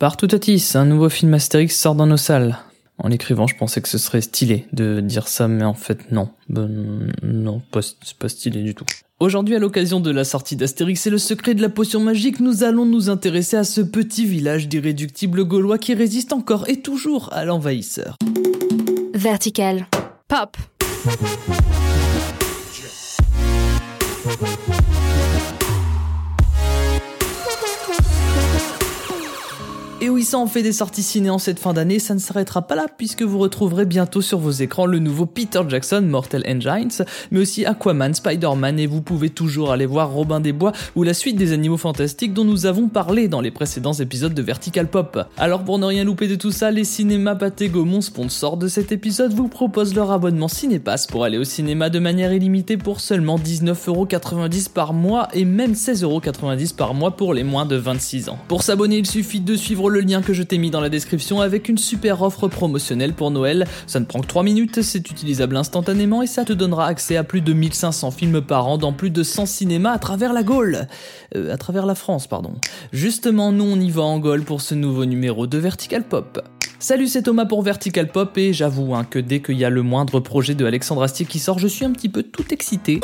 [0.00, 2.56] Partout Tatis, un nouveau film Astérix sort dans nos salles.
[2.96, 6.30] En l'écrivant, je pensais que ce serait stylé de dire ça, mais en fait non.
[6.48, 8.86] Ben, non, pas, c'est pas stylé du tout.
[9.18, 12.64] Aujourd'hui, à l'occasion de la sortie d'Astérix et le secret de la potion magique, nous
[12.64, 17.44] allons nous intéresser à ce petit village d'irréductibles gaulois qui résiste encore et toujours à
[17.44, 18.16] l'envahisseur.
[19.12, 19.86] Vertical.
[20.28, 20.56] Pop.
[30.20, 32.60] Et oui, ça en fait des sorties ciné en cette fin d'année, ça ne s'arrêtera
[32.60, 37.06] pas là puisque vous retrouverez bientôt sur vos écrans le nouveau Peter Jackson Mortal Engines,
[37.30, 41.14] mais aussi Aquaman, Spider-Man et vous pouvez toujours aller voir Robin des Bois ou la
[41.14, 45.26] suite des animaux fantastiques dont nous avons parlé dans les précédents épisodes de Vertical Pop.
[45.38, 48.92] Alors pour ne rien louper de tout ça, les cinémas Pathé Gaumont, sponsor de cet
[48.92, 53.38] épisode, vous proposent leur abonnement Cinépass pour aller au cinéma de manière illimitée pour seulement
[53.38, 58.38] 19,90€ par mois et même 16,90€ par mois pour les moins de 26 ans.
[58.48, 61.40] Pour s'abonner, il suffit de suivre le lien que je t'ai mis dans la description
[61.40, 63.66] avec une super offre promotionnelle pour Noël.
[63.86, 67.22] Ça ne prend que 3 minutes, c'est utilisable instantanément et ça te donnera accès à
[67.22, 70.88] plus de 1500 films par an dans plus de 100 cinémas à travers la Gaule.
[71.36, 72.54] Euh, à travers la France, pardon.
[72.92, 76.42] Justement, nous on y va en Gaule pour ce nouveau numéro de Vertical Pop.
[76.80, 79.82] Salut, c'est Thomas pour Vertical Pop et j'avoue hein, que dès qu'il y a le
[79.82, 83.00] moindre projet de Alexandre Astier qui sort, je suis un petit peu tout excité.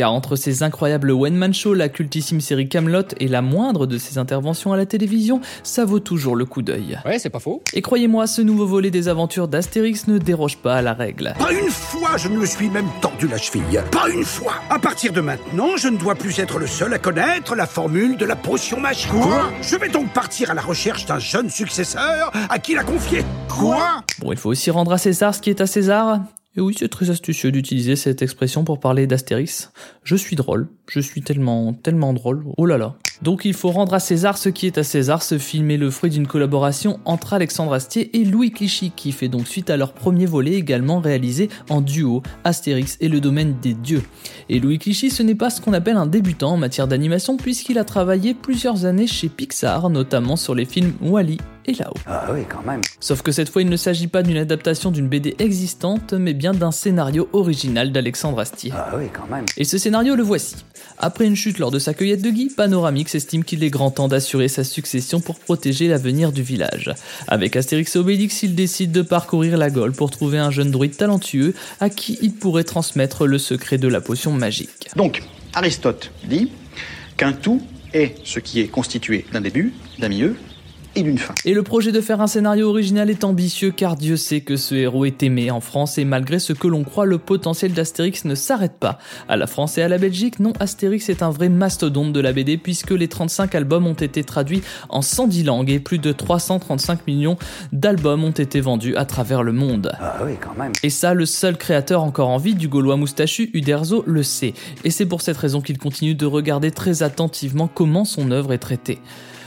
[0.00, 4.16] Car entre ces incroyables one-man shows, la cultissime série Camelot et la moindre de ses
[4.16, 6.98] interventions à la télévision, ça vaut toujours le coup d'œil.
[7.04, 7.62] Ouais, c'est pas faux.
[7.74, 11.34] Et croyez-moi, ce nouveau volet des aventures d'Astérix ne déroge pas à la règle.
[11.38, 13.82] Pas une fois je ne me suis même tordu la cheville.
[13.92, 14.54] Pas une fois.
[14.70, 18.16] À partir de maintenant, je ne dois plus être le seul à connaître la formule
[18.16, 19.10] de la potion magique.
[19.10, 23.22] Quoi Je vais donc partir à la recherche d'un jeune successeur à qui la confier.
[23.50, 26.20] Quoi Bon, il faut aussi rendre à César ce qui est à César.
[26.60, 29.72] Et oui, c'est très astucieux d'utiliser cette expression pour parler d'Astérix.
[30.04, 32.44] Je suis drôle, je suis tellement, tellement drôle.
[32.56, 32.96] Oh là là.
[33.22, 35.22] Donc il faut rendre à César ce qui est à César.
[35.22, 39.28] Ce film est le fruit d'une collaboration entre Alexandre Astier et Louis Clichy, qui fait
[39.28, 43.74] donc suite à leur premier volet également réalisé en duo, Astérix et le domaine des
[43.74, 44.02] dieux.
[44.48, 47.78] Et Louis Clichy, ce n'est pas ce qu'on appelle un débutant en matière d'animation, puisqu'il
[47.78, 52.00] a travaillé plusieurs années chez Pixar, notamment sur les films Wally et là-haut.
[52.06, 52.80] Ah oui, quand même.
[53.00, 56.54] Sauf que cette fois, il ne s'agit pas d'une adaptation d'une BD existante, mais bien
[56.54, 58.72] d'un scénario original d'Alexandre Astier.
[58.74, 59.44] Ah oui, quand même.
[59.58, 60.56] Et ce scénario le voici.
[60.98, 64.08] Après une chute lors de sa cueillette de Guy, Panoramix estime qu'il est grand temps
[64.08, 66.92] d'assurer sa succession pour protéger l'avenir du village.
[67.28, 70.96] Avec Astérix et Obélix, il décide de parcourir la Gaule pour trouver un jeune druide
[70.96, 74.88] talentueux à qui il pourrait transmettre le secret de la potion magique.
[74.96, 75.22] Donc,
[75.54, 76.50] Aristote dit
[77.16, 77.62] qu'un tout
[77.92, 80.36] est ce qui est constitué d'un début, d'un milieu
[80.96, 81.34] et d'une fin.
[81.44, 84.74] Et le projet de faire un scénario original est ambitieux car Dieu sait que ce
[84.74, 88.34] héros est aimé en France et malgré ce que l'on croit, le potentiel d'Astérix ne
[88.34, 88.98] s'arrête pas.
[89.28, 92.32] À la France et à la Belgique, non, Astérix est un vrai mastodonte de la
[92.32, 97.06] BD puisque les 35 albums ont été traduits en 110 langues et plus de 335
[97.06, 97.36] millions
[97.72, 99.92] d'albums ont été vendus à travers le monde.
[100.00, 100.72] Ah oui, quand même.
[100.82, 104.54] Et ça, le seul créateur encore en vie du Gaulois moustachu, Uderzo, le sait.
[104.84, 108.58] Et c'est pour cette raison qu'il continue de regarder très attentivement comment son œuvre est
[108.58, 109.00] traitée.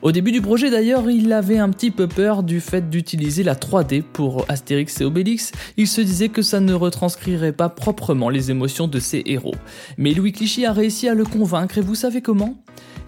[0.00, 3.54] Au début du projet d'ailleurs, il avait un petit peu peur du fait d'utiliser la
[3.54, 8.52] 3D pour Astérix et Obélix, il se disait que ça ne retranscrirait pas proprement les
[8.52, 9.54] émotions de ses héros.
[9.96, 12.54] Mais Louis Clichy a réussi à le convaincre et vous savez comment?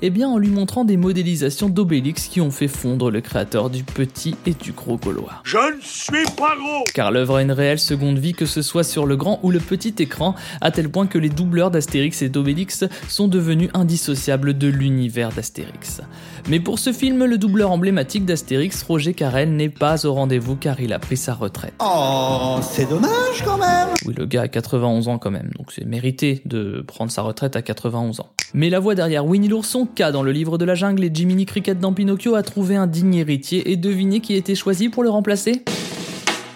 [0.02, 3.84] Eh bien en lui montrant des modélisations d'Obélix qui ont fait fondre le créateur du
[3.84, 5.34] petit et du gros Gaulois.
[5.44, 8.84] Je ne suis pas gros Car l'œuvre a une réelle seconde vie que ce soit
[8.84, 12.28] sur le grand ou le petit écran, à tel point que les doubleurs d'Astérix et
[12.28, 16.00] d'Obélix sont devenus indissociables de l'univers d'Astérix.
[16.48, 20.80] Mais pour ce film, le doubleur emblématique d'Astérix, Roger Carrel, n'est pas au rendez-vous car
[20.80, 21.74] il a pris sa retraite.
[21.80, 25.84] Oh, c'est dommage quand même Oui, le gars a 91 ans quand même, donc c'est
[25.84, 28.30] mérité de prendre sa retraite à 91 ans.
[28.52, 31.78] Mais la voix derrière Winnie l'ourson, Dans le livre de la jungle et Jiminy Cricket
[31.78, 35.10] dans Pinocchio a trouvé un digne héritier et devinez qui a été choisi pour le
[35.10, 35.62] remplacer?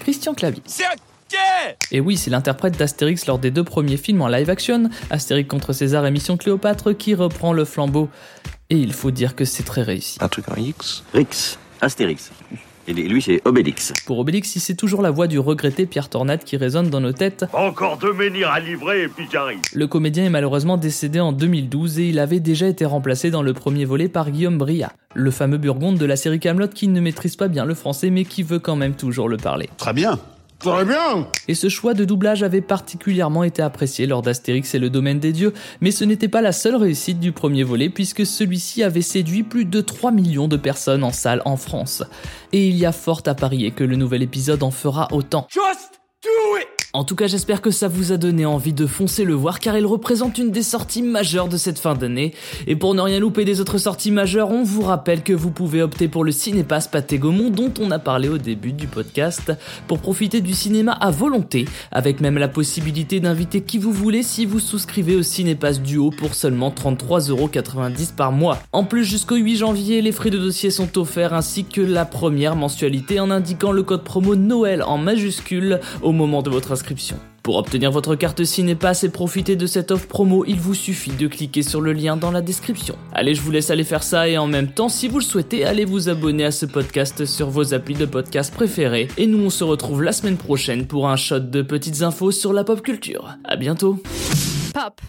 [0.01, 0.63] Christian Clavier.
[1.93, 5.75] Et oui, c'est l'interprète d'Astérix lors des deux premiers films en live action, Astérix contre
[5.75, 8.09] César et Mission Cléopâtre, qui reprend le flambeau.
[8.71, 10.17] Et il faut dire que c'est très réussi.
[10.23, 11.05] Un truc en X?
[11.13, 11.59] Rix.
[11.83, 12.31] Astérix.
[12.87, 13.93] Et lui, c'est Obélix.
[14.07, 17.47] Pour Obélix, c'est toujours la voix du regretté Pierre Tornade qui résonne dans nos têtes.
[17.53, 19.61] Encore deux menhirs à livrer et puis j'arrive.
[19.73, 23.55] Le comédien est malheureusement décédé en 2012 et il avait déjà été remplacé dans le
[23.55, 27.37] premier volet par Guillaume Bria, le fameux burgonde de la série Camelot qui ne maîtrise
[27.37, 29.69] pas bien le français mais qui veut quand même toujours le parler.
[29.77, 30.19] Très bien
[30.65, 34.89] Très bien Et ce choix de doublage avait particulièrement été apprécié lors d'Astérix et le
[34.89, 35.53] domaine des dieux,
[35.83, 39.67] mais ce n'était pas la seule réussite du premier volet puisque celui-ci avait séduit plus
[39.67, 42.03] de 3 millions de personnes en salle en France.
[42.53, 45.47] Et il y a fort à parier que le nouvel épisode en fera autant.
[45.51, 49.25] Just do it En tout cas, j'espère que ça vous a donné envie de foncer
[49.25, 52.35] le voir car il représente une des sorties majeures de cette fin d'année.
[52.69, 55.83] Et pour ne rien louper des autres sorties majeures, on vous rappelle que vous pouvez
[55.83, 59.53] opter pour le Cinépass Pathé dont on a parlé au début du podcast
[59.89, 64.47] pour profiter du cinéma à volonté, avec même la possibilité d'inviter qui vous voulez si
[64.47, 68.61] vous souscrivez au Cinépass Duo pour seulement 33,90€ par mois.
[68.71, 72.55] En plus, jusqu'au 8 janvier, les frais de dossier sont offerts ainsi que la première
[72.55, 76.84] mensualité en indiquant le code promo Noël en majuscule au moment de votre inscription.
[77.43, 81.27] Pour obtenir votre carte Cinépass et profiter de cette offre promo, il vous suffit de
[81.27, 82.97] cliquer sur le lien dans la description.
[83.13, 85.67] Allez, je vous laisse aller faire ça et en même temps, si vous le souhaitez,
[85.67, 89.09] allez vous abonner à ce podcast sur vos applis de podcast préférés.
[89.19, 92.55] Et nous, on se retrouve la semaine prochaine pour un shot de petites infos sur
[92.55, 93.37] la pop culture.
[93.45, 94.03] À bientôt.
[94.73, 95.01] Pop.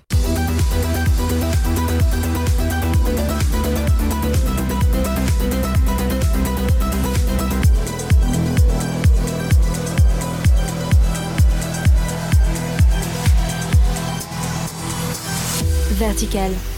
[16.06, 16.75] Vertical.